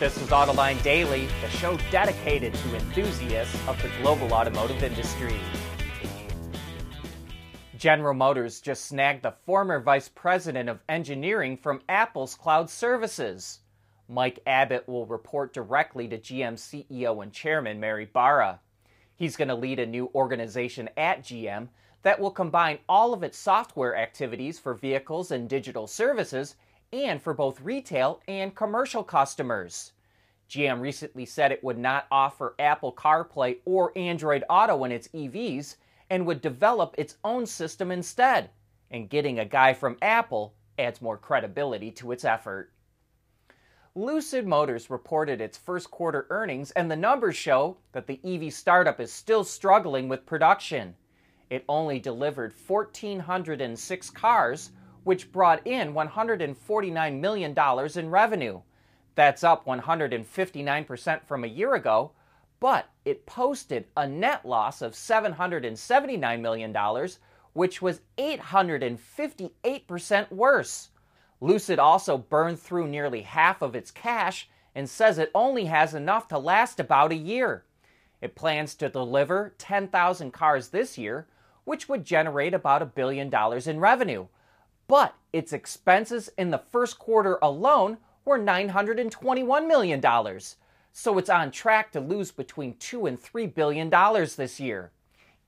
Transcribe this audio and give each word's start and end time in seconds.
This 0.00 0.16
is 0.16 0.28
Autoline 0.28 0.82
Daily, 0.82 1.28
the 1.42 1.50
show 1.50 1.76
dedicated 1.90 2.54
to 2.54 2.74
enthusiasts 2.74 3.54
of 3.68 3.76
the 3.82 3.90
global 4.00 4.32
automotive 4.32 4.82
industry. 4.82 5.34
General 7.76 8.14
Motors 8.14 8.62
just 8.62 8.86
snagged 8.86 9.22
the 9.22 9.34
former 9.44 9.78
vice 9.78 10.08
president 10.08 10.70
of 10.70 10.80
engineering 10.88 11.58
from 11.58 11.82
Apple's 11.86 12.34
cloud 12.34 12.70
services. 12.70 13.58
Mike 14.08 14.38
Abbott 14.46 14.88
will 14.88 15.04
report 15.04 15.52
directly 15.52 16.08
to 16.08 16.16
GM 16.16 16.54
CEO 16.54 17.22
and 17.22 17.30
chairman 17.30 17.78
Mary 17.78 18.06
Barra. 18.06 18.58
He's 19.16 19.36
going 19.36 19.48
to 19.48 19.54
lead 19.54 19.80
a 19.80 19.86
new 19.86 20.10
organization 20.14 20.88
at 20.96 21.24
GM 21.24 21.68
that 22.04 22.18
will 22.18 22.30
combine 22.30 22.78
all 22.88 23.12
of 23.12 23.22
its 23.22 23.36
software 23.36 23.94
activities 23.98 24.58
for 24.58 24.72
vehicles 24.72 25.30
and 25.30 25.46
digital 25.46 25.86
services 25.86 26.56
and 26.92 27.22
for 27.22 27.34
both 27.34 27.60
retail 27.60 28.20
and 28.26 28.54
commercial 28.54 29.04
customers. 29.04 29.92
GM 30.48 30.80
recently 30.80 31.24
said 31.24 31.52
it 31.52 31.62
would 31.62 31.78
not 31.78 32.06
offer 32.10 32.54
Apple 32.58 32.92
CarPlay 32.92 33.58
or 33.64 33.96
Android 33.96 34.42
Auto 34.50 34.84
in 34.84 34.90
its 34.90 35.08
EVs 35.08 35.76
and 36.10 36.26
would 36.26 36.40
develop 36.40 36.94
its 36.98 37.16
own 37.22 37.46
system 37.46 37.92
instead. 37.92 38.50
And 38.90 39.08
getting 39.08 39.38
a 39.38 39.44
guy 39.44 39.72
from 39.72 39.96
Apple 40.02 40.54
adds 40.76 41.00
more 41.00 41.16
credibility 41.16 41.92
to 41.92 42.10
its 42.10 42.24
effort. 42.24 42.72
Lucid 43.94 44.46
Motors 44.46 44.90
reported 44.90 45.40
its 45.40 45.58
first 45.58 45.90
quarter 45.90 46.26
earnings, 46.30 46.70
and 46.72 46.90
the 46.90 46.96
numbers 46.96 47.36
show 47.36 47.76
that 47.92 48.06
the 48.06 48.20
EV 48.24 48.52
startup 48.52 49.00
is 49.00 49.12
still 49.12 49.44
struggling 49.44 50.08
with 50.08 50.26
production. 50.26 50.94
It 51.48 51.64
only 51.68 51.98
delivered 51.98 52.54
1,406 52.66 54.10
cars, 54.10 54.70
which 55.04 55.32
brought 55.32 55.66
in 55.66 55.94
$149 55.94 57.20
million 57.20 57.56
in 57.96 58.10
revenue. 58.10 58.60
That's 59.14 59.44
up 59.44 59.64
159% 59.66 61.24
from 61.24 61.44
a 61.44 61.48
year 61.48 61.74
ago, 61.74 62.12
but 62.60 62.88
it 63.04 63.26
posted 63.26 63.86
a 63.96 64.06
net 64.06 64.46
loss 64.46 64.82
of 64.82 64.92
$779 64.92 66.40
million, 66.40 66.76
which 67.52 67.82
was 67.82 68.00
858% 68.18 70.30
worse. 70.30 70.90
Lucid 71.40 71.78
also 71.78 72.18
burned 72.18 72.60
through 72.60 72.86
nearly 72.86 73.22
half 73.22 73.62
of 73.62 73.74
its 73.74 73.90
cash 73.90 74.48
and 74.74 74.86
says 74.88 75.18
it 75.18 75.30
only 75.34 75.64
has 75.64 75.94
enough 75.94 76.28
to 76.28 76.38
last 76.38 76.78
about 76.78 77.12
a 77.12 77.16
year. 77.16 77.64
It 78.20 78.34
plans 78.34 78.74
to 78.76 78.90
deliver 78.90 79.54
10,000 79.56 80.32
cars 80.32 80.68
this 80.68 80.98
year, 80.98 81.26
which 81.64 81.88
would 81.88 82.04
generate 82.04 82.52
about 82.52 82.82
a 82.82 82.86
billion 82.86 83.30
dollars 83.30 83.66
in 83.66 83.80
revenue 83.80 84.26
but 84.90 85.14
its 85.32 85.52
expenses 85.52 86.30
in 86.36 86.50
the 86.50 86.58
first 86.58 86.98
quarter 86.98 87.38
alone 87.40 87.96
were 88.24 88.40
$921 88.40 89.68
million. 89.68 90.02
So 90.92 91.16
it's 91.16 91.30
on 91.30 91.52
track 91.52 91.92
to 91.92 92.00
lose 92.00 92.32
between 92.32 92.74
2 92.74 93.06
and 93.06 93.20
3 93.20 93.46
billion 93.46 93.88
dollars 93.88 94.34
this 94.34 94.58
year. 94.58 94.90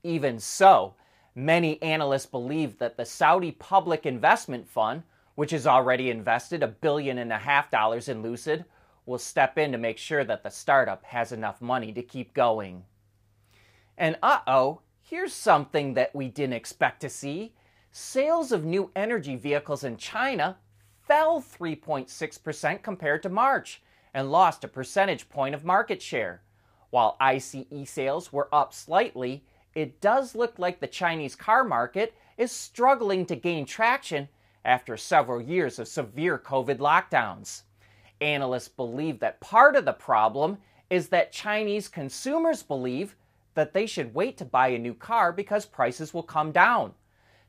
Even 0.01 0.39
so, 0.39 0.93
many 1.35 1.81
analysts 1.81 2.25
believe 2.25 2.77
that 2.77 2.95
the 2.95 3.03
Saudi 3.03 3.51
Public 3.51 4.05
Investment 4.05 4.65
Fund, 4.65 5.03
which 5.35 5.51
has 5.51 5.67
already 5.67 6.09
invested 6.09 6.63
a 6.63 6.67
billion 6.69 7.17
and 7.17 7.33
a 7.33 7.37
half 7.37 7.69
dollars 7.69 8.07
in 8.07 8.21
Lucid, 8.21 8.63
will 9.05 9.17
step 9.17 9.57
in 9.57 9.73
to 9.73 9.77
make 9.77 9.97
sure 9.97 10.23
that 10.23 10.43
the 10.43 10.51
startup 10.51 11.03
has 11.03 11.33
enough 11.33 11.61
money 11.61 11.91
to 11.91 12.01
keep 12.01 12.33
going. 12.33 12.85
And 13.97 14.15
uh 14.23 14.39
oh, 14.47 14.79
here's 15.01 15.33
something 15.33 15.95
that 15.95 16.15
we 16.15 16.29
didn't 16.29 16.53
expect 16.53 17.01
to 17.01 17.09
see 17.09 17.55
sales 17.95 18.51
of 18.51 18.65
new 18.65 18.89
energy 18.95 19.35
vehicles 19.35 19.83
in 19.83 19.95
China 19.95 20.57
fell 21.07 21.39
3.6% 21.39 22.81
compared 22.81 23.21
to 23.21 23.29
March 23.29 23.83
and 24.15 24.31
lost 24.31 24.63
a 24.63 24.67
percentage 24.67 25.29
point 25.29 25.53
of 25.53 25.63
market 25.63 26.01
share. 26.01 26.41
While 26.89 27.15
ICE 27.19 27.65
sales 27.85 28.33
were 28.33 28.49
up 28.51 28.73
slightly, 28.73 29.43
it 29.75 30.01
does 30.01 30.33
look 30.33 30.57
like 30.57 30.79
the 30.79 30.87
Chinese 30.87 31.35
car 31.35 31.63
market 31.63 32.15
is 32.35 32.51
struggling 32.51 33.27
to 33.27 33.35
gain 33.35 33.63
traction 33.63 34.27
after 34.65 34.97
several 34.97 35.39
years 35.39 35.77
of 35.77 35.87
severe 35.87 36.39
COVID 36.39 36.77
lockdowns. 36.77 37.61
Analysts 38.21 38.69
believe 38.69 39.19
that 39.19 39.39
part 39.39 39.75
of 39.75 39.85
the 39.85 39.93
problem 39.93 40.57
is 40.89 41.09
that 41.09 41.31
Chinese 41.31 41.87
consumers 41.89 42.63
believe 42.63 43.15
that 43.53 43.73
they 43.73 43.85
should 43.85 44.15
wait 44.15 44.35
to 44.37 44.45
buy 44.45 44.69
a 44.69 44.79
new 44.79 44.95
car 44.95 45.31
because 45.31 45.65
prices 45.67 46.11
will 46.11 46.23
come 46.23 46.51
down. 46.51 46.93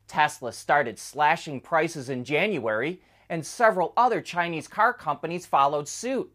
Tesla 0.06 0.52
started 0.52 0.98
slashing 0.98 1.60
prices 1.60 2.08
in 2.10 2.24
January, 2.24 3.00
and 3.28 3.44
several 3.44 3.92
other 3.96 4.20
Chinese 4.20 4.68
car 4.68 4.92
companies 4.92 5.46
followed 5.46 5.88
suit. 5.88 6.30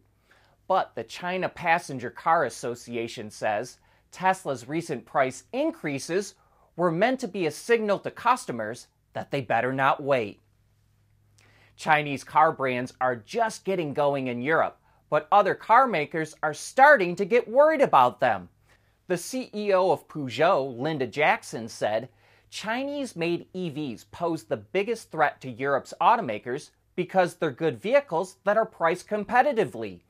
But 0.66 0.94
the 0.94 1.04
China 1.04 1.48
Passenger 1.48 2.10
Car 2.10 2.44
Association 2.44 3.30
says 3.30 3.78
Tesla's 4.10 4.68
recent 4.68 5.06
price 5.06 5.44
increases 5.52 6.34
were 6.76 6.90
meant 6.90 7.20
to 7.20 7.28
be 7.28 7.46
a 7.46 7.50
signal 7.50 7.98
to 8.00 8.10
customers 8.10 8.86
that 9.12 9.30
they 9.30 9.40
better 9.40 9.72
not 9.72 10.02
wait. 10.02 10.40
Chinese 11.76 12.24
car 12.24 12.52
brands 12.52 12.92
are 13.00 13.16
just 13.16 13.64
getting 13.64 13.94
going 13.94 14.26
in 14.26 14.42
Europe, 14.42 14.78
but 15.08 15.26
other 15.32 15.54
car 15.54 15.86
makers 15.86 16.34
are 16.42 16.54
starting 16.54 17.16
to 17.16 17.24
get 17.24 17.48
worried 17.48 17.80
about 17.80 18.20
them. 18.20 18.48
The 19.08 19.14
CEO 19.16 19.90
of 19.90 20.06
Peugeot, 20.06 20.78
Linda 20.78 21.06
Jackson, 21.06 21.68
said 21.68 22.08
Chinese 22.50 23.14
made 23.14 23.46
EVs 23.54 24.04
pose 24.10 24.42
the 24.42 24.56
biggest 24.56 25.12
threat 25.12 25.40
to 25.40 25.48
Europe's 25.48 25.94
automakers 26.00 26.70
because 26.96 27.36
they're 27.36 27.52
good 27.52 27.80
vehicles 27.80 28.36
that 28.44 28.56
are 28.56 28.66
priced 28.66 29.08
competitively. 29.08 30.00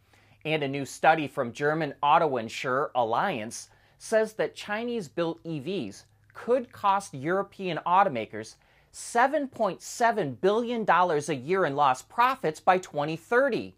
And 0.47 0.63
a 0.63 0.69
new 0.69 0.87
study 0.87 1.29
from 1.29 1.53
German 1.53 1.95
auto 2.03 2.39
insurer 2.39 2.91
Allianz 2.97 3.69
says 3.99 4.33
that 4.35 4.55
Chinese 4.55 5.07
built 5.07 5.45
EVs 5.45 6.05
could 6.33 6.73
cost 6.73 7.13
European 7.13 7.79
automakers 7.87 8.55
$7.7 8.93 10.41
billion 10.41 10.87
a 10.89 11.35
year 11.35 11.67
in 11.67 11.77
lost 11.77 12.09
profits 12.09 12.59
by 12.59 12.79
2030. 12.79 13.77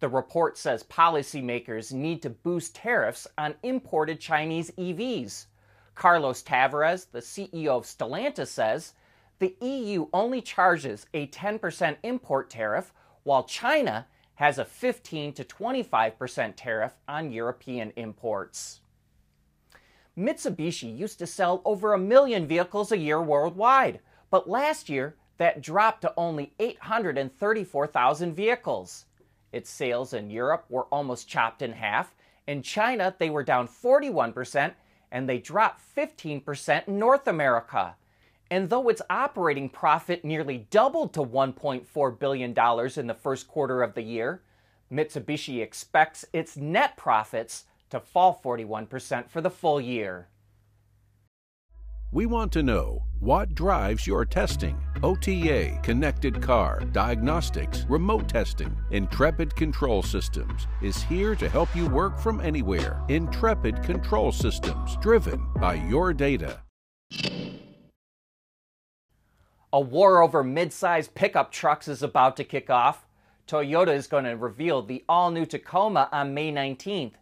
The 0.00 0.08
report 0.08 0.58
says 0.58 0.82
policymakers 0.82 1.92
need 1.92 2.20
to 2.22 2.30
boost 2.30 2.74
tariffs 2.74 3.26
on 3.38 3.54
imported 3.62 4.20
Chinese 4.20 4.70
EVs. 4.72 5.46
Carlos 5.94 6.42
Tavares, 6.42 7.06
the 7.10 7.20
CEO 7.20 7.68
of 7.68 7.84
Stellantis, 7.84 8.48
says 8.48 8.94
the 9.38 9.56
EU 9.60 10.06
only 10.12 10.40
charges 10.40 11.06
a 11.12 11.26
10% 11.28 11.96
import 12.02 12.50
tariff, 12.50 12.92
while 13.22 13.44
China 13.44 14.06
has 14.36 14.58
a 14.58 14.64
15 14.64 15.32
to 15.34 15.44
25% 15.44 16.54
tariff 16.56 16.94
on 17.06 17.32
European 17.32 17.92
imports. 17.96 18.80
Mitsubishi 20.16 20.96
used 20.96 21.18
to 21.18 21.26
sell 21.26 21.60
over 21.64 21.92
a 21.92 21.98
million 21.98 22.46
vehicles 22.46 22.92
a 22.92 22.98
year 22.98 23.20
worldwide, 23.20 24.00
but 24.30 24.48
last 24.48 24.88
year 24.88 25.16
that 25.38 25.60
dropped 25.60 26.02
to 26.02 26.14
only 26.16 26.52
834,000 26.60 28.34
vehicles. 28.34 29.06
Its 29.52 29.70
sales 29.70 30.12
in 30.12 30.30
Europe 30.30 30.64
were 30.68 30.84
almost 30.84 31.28
chopped 31.28 31.62
in 31.62 31.72
half. 31.72 32.14
In 32.46 32.62
China, 32.62 33.14
they 33.18 33.30
were 33.30 33.42
down 33.42 33.66
41%, 33.66 34.74
and 35.14 35.28
they 35.28 35.38
dropped 35.38 35.80
15% 35.96 36.88
in 36.88 36.98
North 36.98 37.28
America. 37.28 37.94
And 38.50 38.68
though 38.68 38.88
its 38.88 39.00
operating 39.08 39.68
profit 39.68 40.24
nearly 40.24 40.66
doubled 40.70 41.14
to 41.14 41.20
$1.4 41.20 42.18
billion 42.18 42.50
in 42.50 43.06
the 43.06 43.14
first 43.14 43.46
quarter 43.46 43.80
of 43.84 43.94
the 43.94 44.02
year, 44.02 44.42
Mitsubishi 44.92 45.62
expects 45.62 46.24
its 46.32 46.56
net 46.56 46.96
profits 46.96 47.64
to 47.90 48.00
fall 48.00 48.40
41% 48.44 49.30
for 49.30 49.40
the 49.40 49.50
full 49.50 49.80
year. 49.80 50.26
We 52.14 52.26
want 52.26 52.52
to 52.52 52.62
know 52.62 53.02
what 53.18 53.56
drives 53.56 54.06
your 54.06 54.24
testing. 54.24 54.78
OTA, 55.02 55.80
connected 55.82 56.40
car, 56.40 56.78
diagnostics, 56.92 57.84
remote 57.88 58.28
testing. 58.28 58.72
Intrepid 58.92 59.56
Control 59.56 60.00
Systems 60.00 60.68
is 60.80 61.02
here 61.02 61.34
to 61.34 61.48
help 61.48 61.74
you 61.74 61.88
work 61.88 62.16
from 62.20 62.40
anywhere. 62.40 63.02
Intrepid 63.08 63.82
Control 63.82 64.30
Systems, 64.30 64.96
driven 64.98 65.44
by 65.56 65.74
your 65.74 66.14
data. 66.14 66.60
A 69.72 69.80
war 69.80 70.22
over 70.22 70.44
mid-sized 70.44 71.16
pickup 71.16 71.50
trucks 71.50 71.88
is 71.88 72.04
about 72.04 72.36
to 72.36 72.44
kick 72.44 72.70
off. 72.70 73.08
Toyota 73.48 73.92
is 73.92 74.06
going 74.06 74.22
to 74.22 74.36
reveal 74.36 74.82
the 74.82 75.02
all-new 75.08 75.46
Tacoma 75.46 76.08
on 76.12 76.32
May 76.32 76.52
19th. 76.52 77.14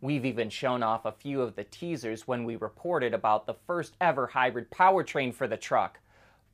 We've 0.00 0.24
even 0.24 0.48
shown 0.48 0.82
off 0.82 1.04
a 1.04 1.12
few 1.12 1.42
of 1.42 1.56
the 1.56 1.64
teasers 1.64 2.28
when 2.28 2.44
we 2.44 2.54
reported 2.54 3.14
about 3.14 3.46
the 3.46 3.56
first 3.66 3.96
ever 4.00 4.28
hybrid 4.28 4.70
powertrain 4.70 5.34
for 5.34 5.48
the 5.48 5.56
truck. 5.56 5.98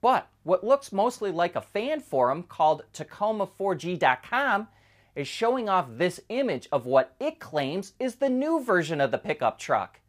But 0.01 0.29
what 0.45 0.65
looks 0.65 0.93
mostly 0.93 1.31
like 1.31 1.55
a 1.55 1.61
fan 1.61 2.01
forum 2.01 2.43
called 2.45 2.85
Tacoma4G.com 2.95 4.69
is 5.15 5.29
showing 5.29 5.69
off 5.69 5.87
this 5.91 6.21
image 6.29 6.69
of 6.73 6.87
what 6.87 7.15
it 7.21 7.39
claims 7.39 7.93
is 7.99 8.17
the 8.17 8.31
new 8.31 8.63
version 8.63 9.01
of 9.01 9.11
the 9.11 9.19
pickup 9.19 9.59
truck. 9.59 10.01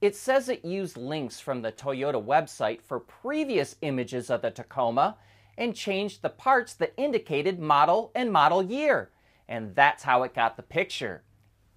It 0.00 0.14
says 0.14 0.48
it 0.48 0.64
used 0.64 0.98
links 0.98 1.40
from 1.40 1.62
the 1.62 1.72
Toyota 1.72 2.22
website 2.22 2.82
for 2.82 3.00
previous 3.00 3.76
images 3.80 4.28
of 4.28 4.42
the 4.42 4.50
Tacoma 4.50 5.16
and 5.56 5.74
changed 5.74 6.20
the 6.20 6.28
parts 6.28 6.74
that 6.74 6.92
indicated 6.96 7.58
model 7.58 8.10
and 8.14 8.30
model 8.30 8.62
year. 8.62 9.10
And 9.48 9.74
that's 9.74 10.02
how 10.02 10.22
it 10.22 10.34
got 10.34 10.56
the 10.56 10.62
picture. 10.62 11.22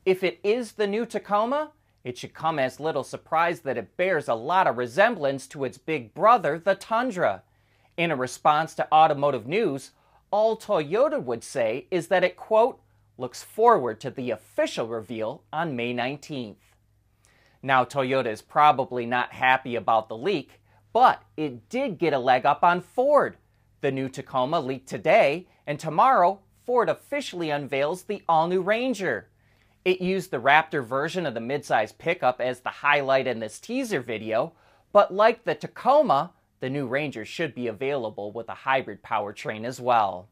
If 0.07 0.23
it 0.23 0.39
is 0.41 0.71
the 0.71 0.87
new 0.87 1.05
Tacoma, 1.05 1.71
it 2.05 2.17
should 2.17 2.33
come 2.33 2.59
as 2.59 2.79
little 2.79 3.03
surprise 3.03 3.59
that 3.59 3.77
it 3.77 3.97
bears 3.97 4.29
a 4.29 4.35
lot 4.35 4.65
of 4.65 4.77
resemblance 4.77 5.45
to 5.47 5.65
its 5.65 5.77
big 5.77 6.13
brother, 6.13 6.57
the 6.57 6.75
Tundra. 6.75 7.43
In 7.97 8.09
a 8.09 8.15
response 8.15 8.73
to 8.75 8.87
automotive 8.89 9.47
news, 9.47 9.91
all 10.31 10.55
Toyota 10.55 11.21
would 11.21 11.43
say 11.43 11.87
is 11.91 12.07
that 12.07 12.23
it, 12.23 12.37
quote, 12.37 12.79
looks 13.17 13.43
forward 13.43 13.99
to 13.99 14.09
the 14.09 14.31
official 14.31 14.87
reveal 14.87 15.43
on 15.51 15.75
May 15.75 15.93
19th. 15.93 16.55
Now, 17.61 17.83
Toyota 17.83 18.27
is 18.27 18.41
probably 18.41 19.05
not 19.05 19.33
happy 19.33 19.75
about 19.75 20.07
the 20.07 20.15
leak, 20.15 20.61
but 20.93 21.21
it 21.35 21.67
did 21.67 21.97
get 21.97 22.13
a 22.13 22.17
leg 22.17 22.45
up 22.45 22.63
on 22.63 22.79
Ford. 22.79 23.35
The 23.81 23.91
new 23.91 24.07
Tacoma 24.07 24.61
leaked 24.61 24.87
today, 24.87 25.47
and 25.65 25.77
tomorrow, 25.77 26.39
Ford 26.65 26.87
officially 26.87 27.49
unveils 27.49 28.03
the 28.03 28.23
all 28.29 28.47
new 28.47 28.61
Ranger. 28.61 29.27
It 29.85 30.01
used 30.01 30.31
the 30.31 30.41
Raptor 30.41 30.85
version 30.85 31.25
of 31.25 31.33
the 31.33 31.39
midsize 31.39 31.97
pickup 31.97 32.41
as 32.41 32.59
the 32.59 32.69
highlight 32.69 33.27
in 33.27 33.39
this 33.39 33.59
teaser 33.59 34.01
video, 34.01 34.53
but 34.91 35.13
like 35.13 35.43
the 35.43 35.55
Tacoma, 35.55 36.31
the 36.59 36.69
new 36.69 36.87
Ranger 36.87 37.23
should 37.23 37.55
be 37.55 37.67
available 37.67 38.31
with 38.31 38.49
a 38.49 38.53
hybrid 38.53 39.03
powertrain 39.03 39.65
as 39.65 39.79
well. 39.79 40.29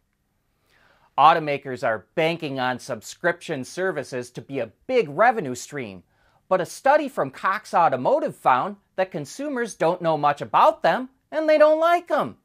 Automakers 1.18 1.88
are 1.88 2.08
banking 2.16 2.60
on 2.60 2.80
subscription 2.80 3.64
services 3.64 4.30
to 4.32 4.42
be 4.42 4.60
a 4.60 4.72
big 4.88 5.08
revenue 5.10 5.56
stream, 5.56 6.04
but 6.50 6.60
a 6.60 6.66
study 6.66 7.08
from 7.08 7.32
Cox 7.32 7.74
Automotive 7.74 8.36
found 8.36 8.76
that 8.98 9.12
consumers 9.12 9.76
don't 9.76 10.02
know 10.02 10.18
much 10.18 10.42
about 10.42 10.84
them 10.84 11.10
and 11.32 11.48
they 11.48 11.58
don't 11.58 11.80
like 11.80 12.10
them. 12.10 12.38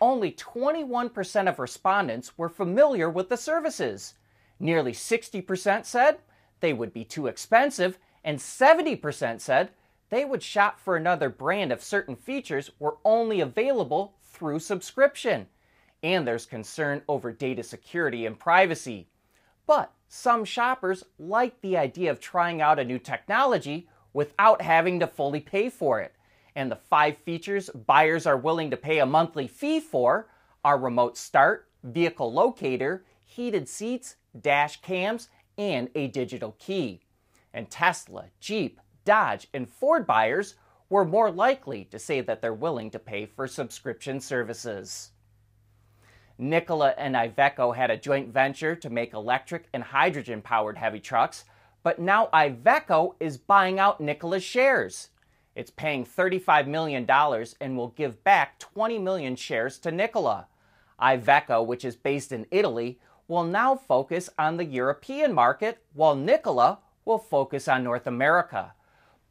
Only 0.00 0.32
21% 0.32 1.48
of 1.48 1.58
respondents 1.58 2.36
were 2.36 2.48
familiar 2.48 3.08
with 3.08 3.28
the 3.28 3.36
services. 3.36 4.14
Nearly 4.58 4.92
60% 4.92 5.84
said 5.84 6.18
they 6.60 6.72
would 6.72 6.92
be 6.92 7.04
too 7.04 7.26
expensive, 7.26 7.98
and 8.24 8.38
70% 8.38 9.40
said 9.40 9.70
they 10.10 10.24
would 10.24 10.42
shop 10.42 10.80
for 10.80 10.96
another 10.96 11.28
brand 11.28 11.72
if 11.72 11.82
certain 11.82 12.16
features 12.16 12.70
were 12.78 12.96
only 13.04 13.40
available 13.40 14.14
through 14.22 14.58
subscription. 14.58 15.46
And 16.02 16.26
there's 16.26 16.46
concern 16.46 17.02
over 17.08 17.32
data 17.32 17.62
security 17.62 18.24
and 18.24 18.38
privacy. 18.38 19.08
But 19.66 19.92
some 20.08 20.44
shoppers 20.44 21.04
like 21.18 21.60
the 21.60 21.76
idea 21.76 22.10
of 22.10 22.20
trying 22.20 22.62
out 22.62 22.78
a 22.78 22.84
new 22.84 22.98
technology 22.98 23.88
without 24.12 24.62
having 24.62 25.00
to 25.00 25.06
fully 25.06 25.40
pay 25.40 25.68
for 25.68 26.00
it. 26.00 26.14
And 26.56 26.70
the 26.70 26.76
five 26.76 27.18
features 27.18 27.68
buyers 27.70 28.26
are 28.26 28.36
willing 28.36 28.70
to 28.70 28.76
pay 28.76 28.98
a 28.98 29.06
monthly 29.06 29.46
fee 29.46 29.80
for 29.80 30.28
are 30.64 30.78
remote 30.78 31.16
start, 31.16 31.68
vehicle 31.82 32.32
locator, 32.32 33.04
heated 33.24 33.68
seats, 33.68 34.16
dash 34.40 34.80
cams, 34.80 35.28
and 35.58 35.90
a 35.94 36.06
digital 36.06 36.56
key. 36.58 37.02
And 37.52 37.68
Tesla, 37.68 38.26
Jeep, 38.40 38.80
Dodge, 39.04 39.48
and 39.52 39.68
Ford 39.68 40.06
buyers 40.06 40.54
were 40.88 41.04
more 41.04 41.30
likely 41.30 41.84
to 41.86 41.98
say 41.98 42.20
that 42.22 42.40
they're 42.40 42.54
willing 42.54 42.90
to 42.90 42.98
pay 42.98 43.26
for 43.26 43.46
subscription 43.46 44.20
services. 44.20 45.10
Nikola 46.38 46.94
and 46.96 47.16
Iveco 47.16 47.74
had 47.74 47.90
a 47.90 47.96
joint 47.96 48.32
venture 48.32 48.76
to 48.76 48.88
make 48.88 49.12
electric 49.12 49.66
and 49.74 49.82
hydrogen 49.82 50.40
powered 50.40 50.78
heavy 50.78 51.00
trucks, 51.00 51.44
but 51.82 51.98
now 51.98 52.28
Iveco 52.32 53.14
is 53.18 53.36
buying 53.36 53.80
out 53.80 54.00
Nikola's 54.00 54.44
shares. 54.44 55.08
It's 55.56 55.70
paying 55.70 56.06
$35 56.06 56.68
million 56.68 57.04
and 57.60 57.76
will 57.76 57.88
give 57.88 58.22
back 58.22 58.60
20 58.60 58.98
million 59.00 59.34
shares 59.34 59.78
to 59.78 59.90
Nikola. 59.90 60.46
Iveco, 61.00 61.66
which 61.66 61.84
is 61.84 61.96
based 61.96 62.30
in 62.30 62.46
Italy, 62.50 63.00
will 63.28 63.44
now 63.44 63.76
focus 63.76 64.30
on 64.38 64.56
the 64.56 64.64
European 64.64 65.32
market, 65.32 65.78
while 65.92 66.16
Nikola 66.16 66.78
will 67.04 67.18
focus 67.18 67.68
on 67.68 67.84
North 67.84 68.06
America. 68.06 68.72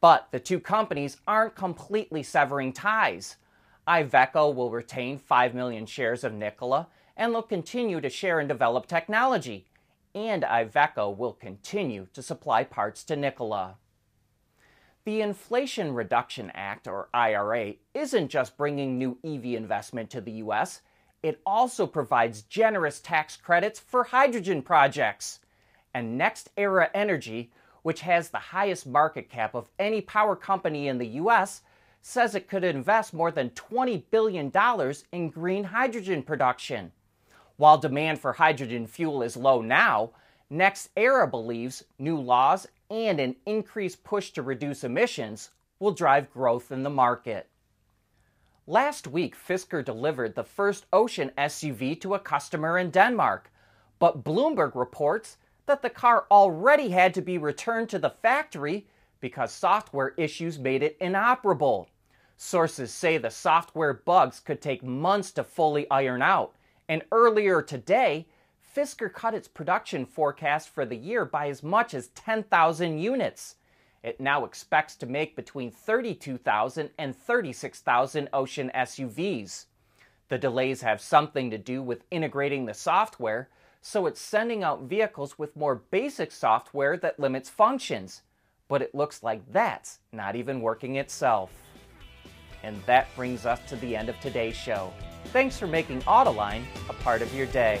But 0.00 0.28
the 0.30 0.38
two 0.38 0.60
companies 0.60 1.16
aren't 1.26 1.56
completely 1.56 2.22
severing 2.22 2.72
ties. 2.72 3.36
Iveco 3.88 4.54
will 4.54 4.70
retain 4.70 5.18
5 5.18 5.54
million 5.54 5.84
shares 5.84 6.22
of 6.22 6.32
Nikola 6.32 6.86
and 7.16 7.32
will 7.32 7.42
continue 7.42 8.00
to 8.00 8.08
share 8.08 8.38
and 8.38 8.48
develop 8.48 8.86
technology. 8.86 9.66
And 10.14 10.44
Iveco 10.44 11.16
will 11.16 11.32
continue 11.32 12.06
to 12.12 12.22
supply 12.22 12.62
parts 12.64 13.02
to 13.04 13.16
Nikola. 13.16 13.76
The 15.04 15.20
Inflation 15.22 15.94
Reduction 15.94 16.52
Act, 16.54 16.86
or 16.86 17.08
IRA, 17.14 17.74
isn't 17.94 18.28
just 18.28 18.56
bringing 18.56 18.98
new 18.98 19.18
EV 19.24 19.56
investment 19.56 20.10
to 20.10 20.20
the 20.20 20.32
U.S., 20.32 20.82
it 21.22 21.40
also 21.44 21.86
provides 21.86 22.42
generous 22.42 23.00
tax 23.00 23.36
credits 23.36 23.80
for 23.80 24.04
hydrogen 24.04 24.62
projects. 24.62 25.40
And 25.94 26.20
NextEra 26.20 26.90
Energy, 26.94 27.50
which 27.82 28.02
has 28.02 28.28
the 28.28 28.38
highest 28.38 28.86
market 28.86 29.28
cap 29.28 29.54
of 29.54 29.68
any 29.78 30.00
power 30.00 30.36
company 30.36 30.88
in 30.88 30.98
the 30.98 31.06
US, 31.06 31.62
says 32.02 32.34
it 32.34 32.48
could 32.48 32.64
invest 32.64 33.12
more 33.12 33.30
than 33.30 33.50
$20 33.50 34.04
billion 34.10 34.52
in 35.12 35.30
green 35.30 35.64
hydrogen 35.64 36.22
production. 36.22 36.92
While 37.56 37.78
demand 37.78 38.20
for 38.20 38.34
hydrogen 38.34 38.86
fuel 38.86 39.22
is 39.22 39.36
low 39.36 39.60
now, 39.60 40.10
NextEra 40.50 41.30
believes 41.30 41.84
new 41.98 42.18
laws 42.18 42.66
and 42.90 43.18
an 43.20 43.36
increased 43.44 44.04
push 44.04 44.30
to 44.30 44.42
reduce 44.42 44.84
emissions 44.84 45.50
will 45.80 45.92
drive 45.92 46.32
growth 46.32 46.70
in 46.70 46.84
the 46.84 46.90
market. 46.90 47.48
Last 48.70 49.06
week, 49.06 49.34
Fisker 49.34 49.82
delivered 49.82 50.34
the 50.34 50.44
first 50.44 50.84
Ocean 50.92 51.32
SUV 51.38 51.98
to 52.02 52.12
a 52.12 52.18
customer 52.18 52.76
in 52.76 52.90
Denmark, 52.90 53.50
but 53.98 54.22
Bloomberg 54.22 54.74
reports 54.74 55.38
that 55.64 55.80
the 55.80 55.88
car 55.88 56.26
already 56.30 56.90
had 56.90 57.14
to 57.14 57.22
be 57.22 57.38
returned 57.38 57.88
to 57.88 57.98
the 57.98 58.10
factory 58.10 58.86
because 59.20 59.52
software 59.52 60.12
issues 60.18 60.58
made 60.58 60.82
it 60.82 60.98
inoperable. 61.00 61.88
Sources 62.36 62.92
say 62.92 63.16
the 63.16 63.30
software 63.30 63.94
bugs 63.94 64.38
could 64.38 64.60
take 64.60 64.84
months 64.84 65.30
to 65.30 65.44
fully 65.44 65.90
iron 65.90 66.20
out, 66.20 66.54
and 66.90 67.02
earlier 67.10 67.62
today, 67.62 68.26
Fisker 68.76 69.10
cut 69.10 69.32
its 69.32 69.48
production 69.48 70.04
forecast 70.04 70.68
for 70.68 70.84
the 70.84 70.94
year 70.94 71.24
by 71.24 71.48
as 71.48 71.62
much 71.62 71.94
as 71.94 72.08
10,000 72.08 72.98
units. 72.98 73.56
It 74.02 74.20
now 74.20 74.44
expects 74.44 74.94
to 74.96 75.06
make 75.06 75.34
between 75.34 75.70
32,000 75.70 76.90
and 76.98 77.16
36,000 77.16 78.28
Ocean 78.32 78.70
SUVs. 78.74 79.66
The 80.28 80.38
delays 80.38 80.82
have 80.82 81.00
something 81.00 81.50
to 81.50 81.58
do 81.58 81.82
with 81.82 82.04
integrating 82.10 82.66
the 82.66 82.74
software, 82.74 83.48
so 83.80 84.06
it's 84.06 84.20
sending 84.20 84.62
out 84.62 84.82
vehicles 84.82 85.38
with 85.38 85.56
more 85.56 85.76
basic 85.76 86.30
software 86.30 86.96
that 86.98 87.18
limits 87.18 87.48
functions. 87.48 88.22
But 88.68 88.82
it 88.82 88.94
looks 88.94 89.22
like 89.22 89.50
that's 89.50 89.98
not 90.12 90.36
even 90.36 90.60
working 90.60 90.96
itself. 90.96 91.50
And 92.62 92.80
that 92.86 93.08
brings 93.16 93.46
us 93.46 93.60
to 93.68 93.76
the 93.76 93.96
end 93.96 94.08
of 94.08 94.20
today's 94.20 94.56
show. 94.56 94.92
Thanks 95.26 95.58
for 95.58 95.66
making 95.66 96.02
Autoline 96.02 96.64
a 96.88 96.92
part 96.94 97.22
of 97.22 97.34
your 97.34 97.46
day. 97.46 97.80